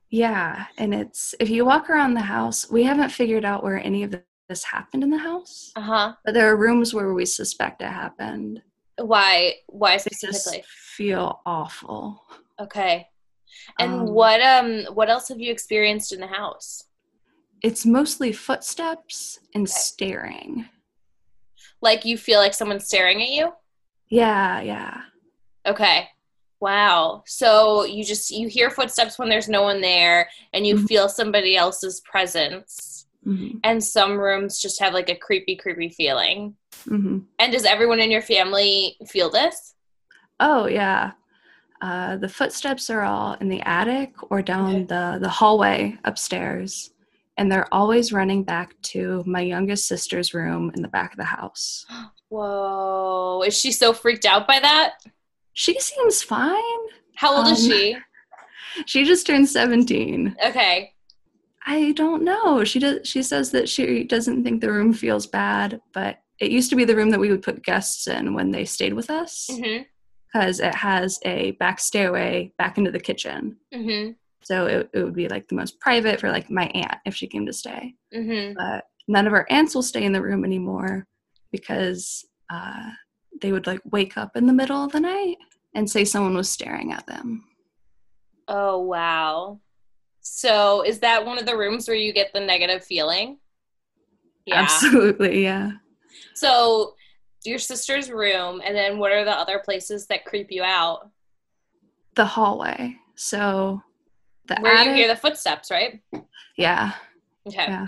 Yeah, 0.10 0.66
and 0.78 0.94
it's 0.94 1.36
if 1.40 1.50
you 1.50 1.66
walk 1.66 1.90
around 1.90 2.14
the 2.14 2.22
house, 2.22 2.70
we 2.70 2.84
haven't 2.84 3.10
figured 3.10 3.44
out 3.46 3.64
where 3.64 3.78
any 3.84 4.04
of 4.04 4.16
this 4.50 4.64
happened 4.64 5.04
in 5.04 5.10
the 5.10 5.18
house, 5.18 5.72
Uh-huh. 5.76 6.14
but 6.24 6.34
there 6.34 6.50
are 6.50 6.56
rooms 6.58 6.94
where 6.94 7.14
we 7.14 7.26
suspect 7.26 7.82
it 7.82 7.88
happened. 7.88 8.62
Why 8.98 9.56
why 9.68 9.98
specifically? 9.98 10.64
feel 10.68 11.42
awful. 11.46 12.24
Okay. 12.62 13.08
And 13.80 13.92
Um, 13.94 14.08
what 14.08 14.42
um 14.42 14.84
what 14.94 15.10
else 15.10 15.28
have 15.30 15.40
you 15.40 15.52
experienced 15.52 16.14
in 16.14 16.20
the 16.22 16.28
house? 16.28 16.84
It's 17.62 17.86
mostly 17.86 18.32
footsteps 18.32 19.40
and 19.54 19.64
Okay. 19.64 19.72
staring. 19.72 20.70
Like 21.82 22.06
you 22.06 22.18
feel 22.18 22.40
like 22.40 22.54
someone's 22.54 22.86
staring 22.86 23.22
at 23.22 23.30
you? 23.30 23.52
Yeah, 24.10 24.62
yeah. 24.62 25.02
Okay. 25.68 26.08
Wow. 26.60 27.24
So 27.26 27.84
you 27.84 28.04
just 28.04 28.32
you 28.32 28.48
hear 28.48 28.70
footsteps 28.70 29.20
when 29.20 29.30
there's 29.30 29.50
no 29.50 29.62
one 29.64 29.82
there 29.82 30.30
and 30.54 30.66
you 30.66 30.76
Mhm. 30.76 30.88
feel 30.88 31.10
somebody 31.10 31.56
else's 31.58 32.00
presence 32.02 33.08
hmm 33.24 33.58
and 33.64 33.84
some 33.84 34.18
rooms 34.18 34.60
just 34.62 34.80
have 34.80 34.94
like 34.94 35.10
a 35.10 35.16
creepy 35.16 35.56
creepy 35.56 35.90
feeling. 35.90 36.56
hmm 36.88 37.20
And 37.40 37.52
does 37.52 37.66
everyone 37.66 38.00
in 38.00 38.12
your 38.12 38.22
family 38.22 38.98
feel 39.08 39.30
this? 39.30 39.74
Oh, 40.40 40.68
yeah. 40.68 41.12
Uh, 41.82 42.18
the 42.18 42.30
footsteps 42.30 42.90
are 42.90 43.02
all 43.02 43.34
in 43.42 43.50
the 43.50 43.62
attic 43.62 44.14
or 44.32 44.42
down 44.42 44.68
Okay. 44.76 44.84
the, 44.84 45.18
the 45.22 45.30
hallway 45.30 45.98
upstairs, 46.06 46.92
and 47.38 47.52
they're 47.52 47.74
always 47.74 48.14
running 48.14 48.44
back 48.44 48.80
to 48.94 49.24
my 49.26 49.42
youngest 49.42 49.88
sister's 49.88 50.34
room 50.34 50.72
in 50.76 50.82
the 50.82 50.88
back 50.88 51.12
of 51.12 51.18
the 51.18 51.24
house. 51.26 51.86
Whoa. 52.30 53.44
Is 53.46 53.58
she 53.60 53.72
so 53.72 53.94
freaked 53.94 54.26
out 54.26 54.48
by 54.48 54.60
that? 54.60 54.94
She 55.56 55.80
seems 55.80 56.22
fine. 56.22 56.82
How 57.16 57.36
old 57.38 57.48
is 57.48 57.66
Um, 57.66 57.72
she? 57.72 57.98
She 58.86 59.06
just 59.06 59.26
turned 59.26 59.48
17. 59.48 60.36
Okay. 60.44 60.92
I 61.66 61.94
don't 61.94 62.24
know. 62.24 62.64
She 62.66 62.78
does 62.80 63.08
she 63.08 63.24
says 63.24 63.52
that 63.52 63.70
she 63.70 64.04
doesn't 64.04 64.44
think 64.44 64.60
the 64.62 64.72
room 64.72 64.92
feels 64.94 65.26
bad, 65.28 65.80
but 65.94 66.20
it 66.42 66.52
used 66.52 66.70
to 66.72 66.76
be 66.76 66.84
the 66.84 66.96
room 66.96 67.10
that 67.12 67.20
we 67.20 67.30
would 67.32 67.42
put 67.42 67.64
guests 67.64 68.06
in 68.08 68.34
when 68.34 68.52
they 68.52 68.66
stayed 68.66 68.94
with 68.94 69.10
us 69.10 69.48
Mhm. 69.50 69.86
because 70.34 70.60
it 70.60 70.76
has 70.76 71.20
a 71.24 71.52
back 71.52 71.80
stairway 71.80 72.52
back 72.58 72.78
into 72.78 72.92
the 72.92 73.00
kitchen. 73.00 73.58
Mhm. 73.74 74.16
So 74.44 74.66
it, 74.68 74.90
it 74.94 75.04
would 75.04 75.16
be 75.16 75.30
like 75.30 75.48
the 75.48 75.56
most 75.56 75.80
private 75.80 76.20
for 76.20 76.30
like 76.30 76.52
my 76.52 76.66
aunt 76.68 77.00
if 77.06 77.16
she 77.16 77.28
came 77.28 77.46
to 77.46 77.54
stay. 77.54 77.96
Mhm. 78.14 78.56
But 78.56 78.84
none 79.08 79.26
of 79.26 79.32
our 79.34 79.48
aunts 79.50 79.74
will 79.74 79.84
stay 79.84 80.04
in 80.04 80.12
the 80.12 80.22
room 80.22 80.44
anymore 80.44 81.08
because 81.52 82.26
uh, 82.54 82.90
they 83.42 83.52
would 83.52 83.68
like 83.68 83.82
wake 83.92 84.18
up 84.18 84.36
in 84.36 84.46
the 84.46 84.54
middle 84.54 84.84
of 84.84 84.92
the 84.92 85.00
night 85.00 85.38
and 85.74 85.90
say 85.90 86.06
someone 86.06 86.36
was 86.36 86.50
staring 86.50 86.92
at 86.92 87.06
them. 87.08 87.44
Oh 88.48 88.80
wow. 88.80 89.60
So 90.22 90.82
is 90.84 91.00
that 91.00 91.26
one 91.26 91.38
of 91.38 91.46
the 91.46 91.58
rooms 91.58 91.88
where 91.88 91.98
you 91.98 92.14
get 92.14 92.32
the 92.34 92.40
negative 92.40 92.84
feeling? 92.84 93.38
Yeah. 94.46 94.62
Absolutely, 94.62 95.44
yeah. 95.44 95.72
So 96.36 96.96
your 97.44 97.60
sister's 97.60 98.10
room, 98.10 98.62
and 98.64 98.76
then 98.76 98.98
what 98.98 99.12
are 99.12 99.24
the 99.26 99.32
other 99.32 99.60
places 99.64 100.08
that 100.08 100.26
creep 100.26 100.48
you 100.52 100.64
out? 100.64 101.10
The 102.16 102.26
hallway. 102.26 102.96
So 103.16 103.82
the 104.48 104.58
Where 104.62 104.74
attic. 104.74 104.88
you 104.88 104.94
hear 104.96 105.08
the 105.08 105.16
footsteps, 105.16 105.70
right? 105.72 106.02
yeah, 106.58 106.94
Okay. 107.48 107.66
Yeah. 107.68 107.88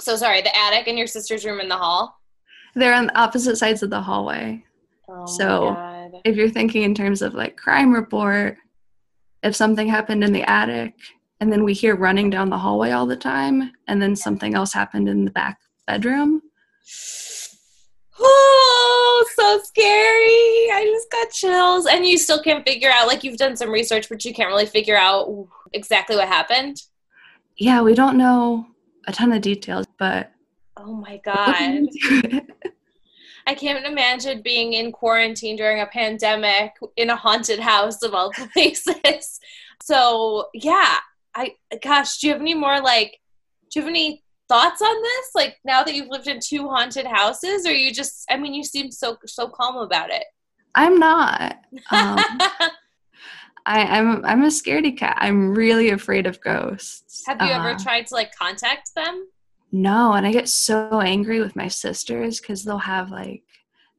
So 0.00 0.16
sorry, 0.16 0.40
the 0.42 0.56
attic 0.56 0.86
and 0.86 0.96
your 0.96 1.06
sister's 1.06 1.44
room 1.44 1.60
in 1.60 1.68
the 1.68 1.76
hall. 1.76 2.18
They're 2.78 2.94
on 2.94 3.10
opposite 3.14 3.56
sides 3.56 3.82
of 3.82 3.90
the 3.90 4.00
hallway. 4.00 4.64
Oh 5.08 5.26
So- 5.26 5.76
If 6.24 6.36
you're 6.36 6.50
thinking 6.50 6.82
in 6.82 6.94
terms 6.94 7.22
of 7.22 7.34
like 7.34 7.56
crime 7.56 7.92
report, 7.92 8.56
if 9.42 9.54
something 9.54 9.86
happened 9.88 10.24
in 10.24 10.32
the 10.32 10.42
attic 10.50 10.94
and 11.40 11.52
then 11.52 11.62
we 11.64 11.72
hear 11.72 11.94
running 11.96 12.28
down 12.30 12.50
the 12.50 12.58
hallway 12.58 12.90
all 12.90 13.06
the 13.06 13.16
time, 13.16 13.70
and 13.86 14.02
then 14.02 14.16
something 14.16 14.54
else 14.54 14.72
happened 14.72 15.08
in 15.08 15.24
the 15.24 15.30
back 15.30 15.58
bedroom, 15.86 16.42
Oh, 18.20 19.24
so 19.36 19.60
scary. 19.62 20.72
I 20.72 20.84
just 20.92 21.10
got 21.10 21.30
chills. 21.30 21.86
And 21.86 22.04
you 22.04 22.18
still 22.18 22.42
can't 22.42 22.66
figure 22.66 22.90
out, 22.90 23.06
like, 23.06 23.22
you've 23.22 23.36
done 23.36 23.56
some 23.56 23.70
research, 23.70 24.08
but 24.08 24.24
you 24.24 24.34
can't 24.34 24.48
really 24.48 24.66
figure 24.66 24.96
out 24.96 25.28
exactly 25.72 26.16
what 26.16 26.26
happened. 26.28 26.82
yeah, 27.56 27.80
we 27.80 27.94
don't 27.94 28.16
know 28.18 28.66
a 29.06 29.12
ton 29.12 29.32
of 29.32 29.40
details, 29.40 29.86
but 29.98 30.32
Oh 30.76 30.94
my 30.94 31.18
God. 31.24 31.88
I 33.48 33.54
can't 33.54 33.86
imagine 33.86 34.42
being 34.42 34.74
in 34.74 34.92
quarantine 34.92 35.56
during 35.56 35.80
a 35.80 35.86
pandemic 35.86 36.74
in 36.96 37.08
a 37.08 37.16
haunted 37.16 37.58
house 37.58 38.02
of 38.02 38.12
all 38.12 38.30
places. 38.52 39.40
So, 39.82 40.48
yeah. 40.52 40.96
I, 41.34 41.54
gosh, 41.82 42.18
do 42.18 42.26
you 42.26 42.34
have 42.34 42.42
any 42.42 42.52
more, 42.52 42.80
like, 42.82 43.18
do 43.70 43.80
you 43.80 43.82
have 43.82 43.88
any 43.88 44.22
thoughts 44.48 44.82
on 44.82 45.02
this? 45.02 45.30
Like, 45.34 45.56
now 45.64 45.82
that 45.82 45.94
you've 45.94 46.10
lived 46.10 46.28
in 46.28 46.40
two 46.40 46.68
haunted 46.68 47.06
houses, 47.06 47.66
or 47.66 47.72
you 47.72 47.90
just, 47.90 48.26
I 48.30 48.36
mean, 48.36 48.52
you 48.52 48.64
seem 48.64 48.90
so, 48.90 49.16
so 49.24 49.48
calm 49.48 49.78
about 49.78 50.10
it. 50.10 50.24
I'm 50.74 50.98
not. 50.98 51.56
Um, 51.90 52.18
I, 53.64 53.82
I'm 53.84 54.24
I'm 54.24 54.42
a 54.44 54.48
scaredy 54.48 54.96
cat. 54.96 55.16
I'm 55.20 55.54
really 55.54 55.90
afraid 55.90 56.26
of 56.26 56.40
ghosts. 56.40 57.24
Have 57.26 57.40
you 57.42 57.48
ever 57.48 57.70
Uh, 57.70 57.78
tried 57.78 58.06
to 58.08 58.14
like 58.14 58.34
contact 58.34 58.94
them? 58.94 59.26
No, 59.70 60.12
and 60.14 60.26
I 60.26 60.32
get 60.32 60.48
so 60.48 61.00
angry 61.00 61.40
with 61.40 61.54
my 61.56 61.68
sisters 61.68 62.40
because 62.40 62.64
they'll 62.64 62.78
have 62.78 63.10
like 63.10 63.42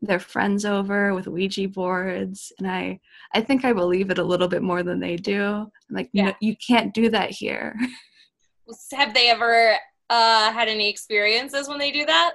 their 0.01 0.19
friends 0.19 0.65
over 0.65 1.13
with 1.13 1.27
Ouija 1.27 1.67
boards, 1.67 2.51
and 2.57 2.67
I 2.69 2.99
I 3.33 3.41
think 3.41 3.65
I 3.65 3.73
believe 3.73 4.09
it 4.09 4.17
a 4.17 4.23
little 4.23 4.47
bit 4.47 4.63
more 4.63 4.81
than 4.81 4.99
they 4.99 5.15
do. 5.15 5.43
I'm 5.43 5.69
like, 5.89 6.09
Yeah. 6.13 6.25
no, 6.25 6.33
you 6.41 6.55
can't 6.55 6.93
do 6.93 7.09
that 7.09 7.31
here. 7.31 7.75
Have 8.93 9.13
they 9.13 9.29
ever 9.29 9.75
uh, 10.09 10.51
had 10.51 10.67
any 10.67 10.89
experiences 10.89 11.67
when 11.67 11.79
they 11.79 11.91
do 11.91 12.05
that? 12.05 12.33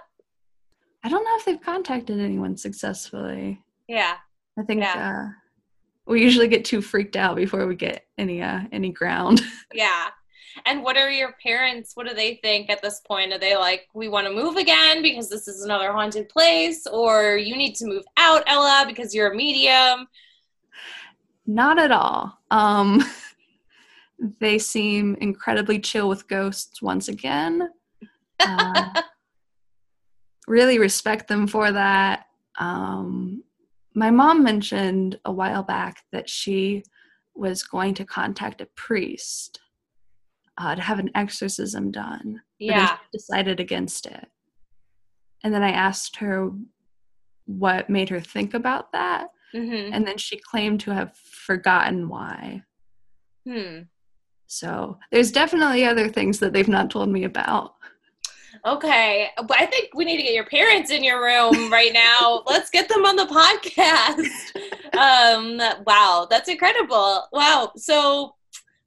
I 1.04 1.08
don't 1.08 1.24
know 1.24 1.36
if 1.36 1.44
they've 1.44 1.60
contacted 1.60 2.18
anyone 2.20 2.56
successfully. 2.56 3.62
Yeah. 3.88 4.14
I 4.58 4.62
think 4.62 4.80
Yeah. 4.82 5.26
uh, 5.26 5.32
we 6.06 6.22
usually 6.22 6.48
get 6.48 6.64
too 6.64 6.80
freaked 6.82 7.16
out 7.16 7.36
before 7.36 7.66
we 7.66 7.76
get 7.76 8.04
any 8.18 8.42
uh, 8.42 8.60
any 8.72 8.90
ground. 8.92 9.40
Yeah. 9.72 10.08
And 10.66 10.82
what 10.82 10.96
are 10.96 11.10
your 11.10 11.34
parents? 11.42 11.92
What 11.94 12.06
do 12.06 12.14
they 12.14 12.36
think 12.36 12.70
at 12.70 12.82
this 12.82 13.00
point? 13.00 13.32
Are 13.32 13.38
they 13.38 13.56
like, 13.56 13.88
we 13.94 14.08
want 14.08 14.26
to 14.26 14.32
move 14.32 14.56
again 14.56 15.02
because 15.02 15.28
this 15.28 15.48
is 15.48 15.62
another 15.62 15.92
haunted 15.92 16.28
place? 16.28 16.86
Or 16.86 17.36
you 17.36 17.56
need 17.56 17.74
to 17.76 17.86
move 17.86 18.04
out, 18.16 18.42
Ella, 18.46 18.84
because 18.86 19.14
you're 19.14 19.32
a 19.32 19.36
medium? 19.36 20.06
Not 21.46 21.78
at 21.78 21.90
all. 21.90 22.38
Um, 22.50 23.04
they 24.40 24.58
seem 24.58 25.16
incredibly 25.20 25.78
chill 25.78 26.08
with 26.08 26.28
ghosts 26.28 26.80
once 26.82 27.08
again. 27.08 27.68
Uh, 28.40 29.00
really 30.48 30.78
respect 30.78 31.28
them 31.28 31.46
for 31.46 31.70
that. 31.70 32.26
Um, 32.58 33.44
my 33.94 34.10
mom 34.10 34.42
mentioned 34.42 35.18
a 35.24 35.32
while 35.32 35.62
back 35.62 36.02
that 36.10 36.28
she 36.28 36.82
was 37.34 37.62
going 37.62 37.94
to 37.94 38.04
contact 38.04 38.60
a 38.60 38.66
priest 38.74 39.60
uh, 40.58 40.74
to 40.74 40.80
have 40.82 40.98
an 40.98 41.10
exorcism 41.14 41.90
done. 41.90 42.40
Yeah. 42.58 42.96
she 42.96 43.18
decided 43.18 43.60
against 43.60 44.06
it. 44.06 44.26
And 45.42 45.52
then 45.52 45.62
I 45.62 45.70
asked 45.70 46.16
her 46.16 46.50
what 47.46 47.90
made 47.90 48.08
her 48.08 48.20
think 48.20 48.54
about 48.54 48.92
that. 48.92 49.28
hmm 49.52 49.90
And 49.92 50.06
then 50.06 50.16
she 50.18 50.36
claimed 50.38 50.80
to 50.80 50.90
have 50.92 51.14
forgotten 51.16 52.08
why. 52.08 52.62
Hmm. 53.46 53.80
So 54.46 54.98
there's 55.10 55.32
definitely 55.32 55.84
other 55.84 56.08
things 56.08 56.38
that 56.38 56.52
they've 56.52 56.68
not 56.68 56.90
told 56.90 57.08
me 57.08 57.24
about. 57.24 57.74
Okay. 58.64 59.28
But 59.36 59.60
I 59.60 59.66
think 59.66 59.90
we 59.94 60.04
need 60.04 60.16
to 60.16 60.22
get 60.22 60.32
your 60.34 60.46
parents 60.46 60.90
in 60.90 61.04
your 61.04 61.22
room 61.22 61.70
right 61.70 61.92
now. 61.92 62.42
Let's 62.46 62.70
get 62.70 62.88
them 62.88 63.04
on 63.04 63.16
the 63.16 63.26
podcast. 63.26 64.26
Um, 64.94 65.58
wow. 65.88 66.28
That's 66.30 66.48
incredible. 66.48 67.24
Wow. 67.32 67.72
So, 67.76 68.36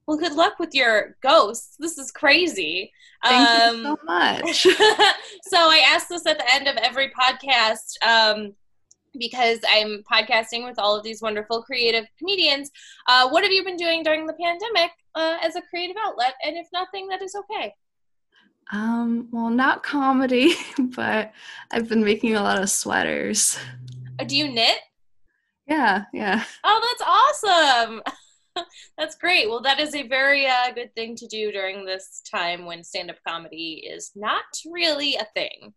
well, 0.08 0.18
good 0.18 0.34
luck 0.34 0.58
with 0.58 0.74
your 0.74 1.18
ghosts. 1.22 1.76
This 1.78 1.98
is 1.98 2.12
crazy. 2.12 2.92
Thank 3.24 3.50
um, 3.50 3.76
you 3.76 3.84
so 3.84 3.98
much. 4.06 4.62
so 5.44 5.58
I 5.58 5.84
ask 5.86 6.08
this 6.08 6.26
at 6.26 6.38
the 6.38 6.54
end 6.54 6.68
of 6.68 6.78
every 6.78 7.12
podcast 7.12 8.02
um, 8.02 8.54
because 9.20 9.60
I'm 9.70 10.04
podcasting 10.10 10.66
with 10.66 10.80
all 10.80 10.96
of 10.96 11.04
these 11.04 11.22
wonderful 11.22 11.62
creative 11.62 12.06
comedians. 12.18 12.72
Uh, 13.08 13.28
what 13.30 13.44
have 13.44 13.52
you 13.52 13.66
been 13.66 13.76
doing 13.76 14.02
during 14.02 14.26
the 14.26 14.34
pandemic 14.34 14.92
uh, 15.16 15.38
as 15.44 15.58
a 15.58 15.62
creative 15.64 15.98
outlet? 16.00 16.36
And 16.42 16.56
if 16.56 16.68
nothing, 16.72 17.08
that 17.10 17.22
is 17.22 17.36
okay. 17.36 17.74
Um, 18.72 19.28
well, 19.32 19.50
not 19.50 19.84
comedy, 19.84 20.54
but 20.80 21.34
I've 21.72 21.90
been 21.90 22.04
making 22.04 22.36
a 22.36 22.44
lot 22.44 22.62
of 22.62 22.70
sweaters. 22.70 23.60
Uh, 24.20 24.24
do 24.24 24.38
you 24.38 24.48
knit? 24.48 24.78
Yeah, 25.68 26.06
yeah. 26.14 26.46
Oh, 26.64 26.96
that's 27.44 27.84
awesome. 27.86 28.02
that's 28.98 29.16
great. 29.16 29.50
Well, 29.50 29.62
that 29.62 29.80
is 29.80 29.96
a 29.96 30.08
very 30.08 30.46
uh, 30.46 30.72
good 30.74 30.94
thing 30.96 31.16
to 31.16 31.28
do 31.28 31.52
during 31.52 31.86
this 31.86 32.22
time 32.30 32.66
when 32.66 32.84
stand 32.84 33.10
up 33.10 33.18
comedy 33.28 33.86
is 33.90 34.12
not 34.16 34.46
really 34.66 35.16
a 35.16 35.28
thing. 35.34 35.74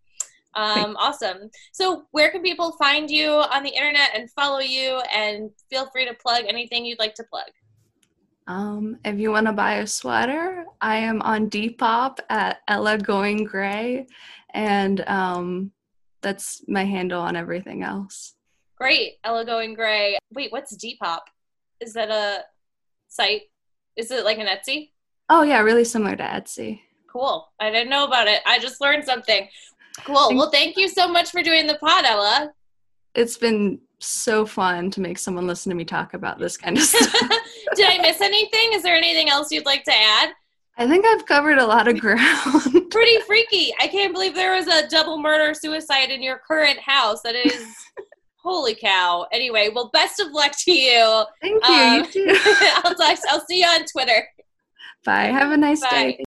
Um, 0.54 0.96
awesome. 0.98 1.50
So, 1.72 2.06
where 2.10 2.30
can 2.30 2.42
people 2.42 2.72
find 2.72 3.08
you 3.08 3.30
on 3.30 3.62
the 3.62 3.70
internet 3.70 4.10
and 4.14 4.30
follow 4.32 4.58
you? 4.58 5.00
And 5.14 5.50
feel 5.70 5.88
free 5.90 6.06
to 6.06 6.14
plug 6.14 6.44
anything 6.48 6.84
you'd 6.84 6.98
like 6.98 7.14
to 7.16 7.24
plug. 7.24 7.50
Um, 8.46 8.98
if 9.04 9.20
you 9.20 9.30
want 9.30 9.46
to 9.46 9.52
buy 9.52 9.74
a 9.74 9.86
sweater, 9.86 10.64
I 10.80 10.96
am 10.96 11.22
on 11.22 11.50
Depop 11.50 12.18
at 12.28 12.62
Ella 12.66 12.98
Going 12.98 13.44
Gray, 13.44 14.06
and 14.52 15.06
um, 15.06 15.70
that's 16.20 16.64
my 16.66 16.84
handle 16.84 17.22
on 17.22 17.36
everything 17.36 17.84
else. 17.84 18.34
Great. 18.76 19.18
Ella 19.22 19.44
Going 19.44 19.74
Gray. 19.74 20.18
Wait, 20.32 20.50
what's 20.50 20.76
Depop? 20.76 21.20
Is 21.80 21.92
that 21.92 22.10
a 22.10 22.44
site? 23.10 23.42
Is 23.96 24.10
it 24.10 24.24
like 24.24 24.38
an 24.38 24.46
Etsy? 24.46 24.90
Oh 25.28 25.42
yeah, 25.42 25.60
really 25.60 25.84
similar 25.84 26.16
to 26.16 26.22
Etsy. 26.22 26.80
Cool. 27.06 27.48
I 27.60 27.70
didn't 27.70 27.90
know 27.90 28.04
about 28.04 28.28
it. 28.28 28.40
I 28.46 28.58
just 28.58 28.80
learned 28.80 29.04
something. 29.04 29.48
Cool. 30.04 30.30
Well, 30.34 30.50
thank 30.50 30.76
you 30.76 30.88
so 30.88 31.08
much 31.08 31.30
for 31.30 31.42
doing 31.42 31.66
the 31.66 31.74
pod, 31.74 32.04
Ella. 32.04 32.52
It's 33.14 33.36
been 33.36 33.80
so 33.98 34.46
fun 34.46 34.90
to 34.92 35.00
make 35.00 35.18
someone 35.18 35.46
listen 35.46 35.70
to 35.70 35.76
me 35.76 35.84
talk 35.84 36.14
about 36.14 36.38
this 36.38 36.56
kind 36.56 36.78
of 36.78 36.84
stuff. 36.84 37.12
Did 37.74 37.86
I 37.86 37.98
miss 38.00 38.20
anything? 38.20 38.72
Is 38.72 38.82
there 38.82 38.94
anything 38.94 39.28
else 39.28 39.52
you'd 39.52 39.66
like 39.66 39.84
to 39.84 39.94
add? 39.94 40.30
I 40.78 40.88
think 40.88 41.04
I've 41.04 41.26
covered 41.26 41.58
a 41.58 41.66
lot 41.66 41.88
of 41.88 42.00
ground. 42.00 42.90
Pretty 42.90 43.20
freaky. 43.26 43.74
I 43.80 43.88
can't 43.88 44.14
believe 44.14 44.34
there 44.34 44.54
was 44.54 44.66
a 44.68 44.88
double 44.88 45.18
murder 45.18 45.52
suicide 45.52 46.10
in 46.10 46.22
your 46.22 46.38
current 46.38 46.78
house. 46.78 47.20
That 47.22 47.34
is 47.34 47.66
holy 48.42 48.74
cow. 48.74 49.26
Anyway, 49.32 49.70
well, 49.74 49.90
best 49.92 50.20
of 50.20 50.32
luck 50.32 50.52
to 50.58 50.72
you. 50.72 51.24
Thank 51.40 51.66
you. 51.66 51.74
Um, 51.74 51.94
you 51.94 52.06
too. 52.06 52.26
I'll 52.84 52.94
talk, 52.94 53.18
I'll 53.28 53.44
see 53.46 53.60
you 53.60 53.66
on 53.66 53.84
Twitter. 53.86 54.26
Bye. 55.04 55.26
Have 55.26 55.52
a 55.52 55.56
nice 55.56 55.80
Bye. 55.80 55.88
day. 55.90 56.24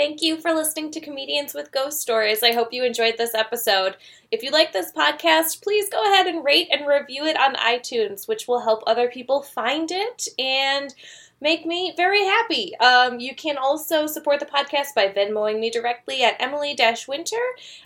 Thank 0.00 0.22
you 0.22 0.40
for 0.40 0.54
listening 0.54 0.90
to 0.92 1.00
Comedians 1.00 1.52
with 1.52 1.72
Ghost 1.72 2.00
Stories. 2.00 2.42
I 2.42 2.52
hope 2.52 2.72
you 2.72 2.84
enjoyed 2.84 3.18
this 3.18 3.34
episode. 3.34 3.98
If 4.30 4.42
you 4.42 4.50
like 4.50 4.72
this 4.72 4.92
podcast, 4.92 5.62
please 5.62 5.90
go 5.90 6.02
ahead 6.02 6.26
and 6.26 6.42
rate 6.42 6.68
and 6.70 6.86
review 6.86 7.26
it 7.26 7.38
on 7.38 7.54
iTunes, 7.56 8.26
which 8.26 8.48
will 8.48 8.60
help 8.60 8.82
other 8.86 9.10
people 9.10 9.42
find 9.42 9.90
it 9.92 10.26
and 10.38 10.94
make 11.40 11.64
me 11.64 11.92
very 11.96 12.24
happy. 12.24 12.76
Um, 12.78 13.18
you 13.20 13.34
can 13.34 13.56
also 13.56 14.06
support 14.06 14.40
the 14.40 14.46
podcast 14.46 14.94
by 14.94 15.08
Venmoing 15.08 15.58
me 15.58 15.70
directly 15.70 16.22
at 16.22 16.36
Emily 16.38 16.76
Winter. 17.08 17.36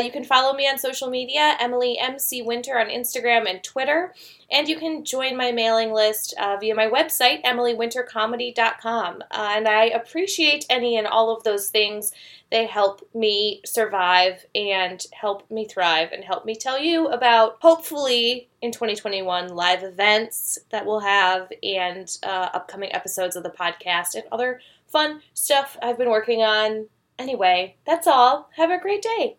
You 0.01 0.11
can 0.11 0.25
follow 0.25 0.55
me 0.55 0.69
on 0.69 0.79
social 0.79 1.09
media, 1.09 1.57
Emily 1.61 1.99
MC 1.99 2.43
Winter 2.43 2.79
on 2.79 2.87
Instagram 2.87 3.49
and 3.49 3.62
Twitter. 3.62 4.14
And 4.51 4.69
you 4.69 4.79
can 4.79 5.05
join 5.05 5.37
my 5.37 5.53
mailing 5.53 5.93
list 5.93 6.35
uh, 6.38 6.57
via 6.61 6.75
my 6.75 6.88
website, 6.88 7.43
emilywintercomedy.com. 7.45 9.23
Uh, 9.31 9.53
and 9.57 9.67
I 9.67 9.85
appreciate 9.87 10.67
any 10.69 10.97
and 10.97 11.07
all 11.07 11.35
of 11.35 11.45
those 11.45 11.69
things. 11.69 12.12
They 12.51 12.67
help 12.67 13.09
me 13.14 13.62
survive 13.64 14.47
and 14.55 15.05
help 15.12 15.51
me 15.51 15.67
thrive 15.67 16.11
and 16.12 16.23
help 16.25 16.45
me 16.45 16.55
tell 16.55 16.79
you 16.79 17.09
about, 17.09 17.57
hopefully, 17.61 18.49
in 18.64 18.72
2021, 18.72 19.48
live 19.48 19.83
events 19.83 20.59
that 20.70 20.87
we'll 20.87 21.00
have 21.00 21.53
and 21.62 22.16
uh, 22.22 22.48
upcoming 22.55 22.90
episodes 22.94 23.37
of 23.37 23.42
the 23.42 23.50
podcast 23.50 24.14
and 24.14 24.24
other 24.33 24.59
fun 24.87 25.20
stuff 25.35 25.77
I've 25.83 25.98
been 25.98 26.09
working 26.09 26.40
on. 26.40 26.88
Anyway, 27.18 27.77
that's 27.87 28.07
all. 28.07 28.48
Have 28.57 28.70
a 28.70 28.81
great 28.81 29.03
day. 29.03 29.37